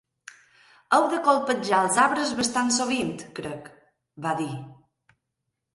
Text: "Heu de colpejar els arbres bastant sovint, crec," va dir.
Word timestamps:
"Heu 0.97 1.03
de 1.11 1.19
colpejar 1.27 1.81
els 1.89 1.99
arbres 2.05 2.33
bastant 2.41 2.75
sovint, 2.79 3.15
crec," 3.41 3.71
va 4.27 4.35
dir. 4.45 4.51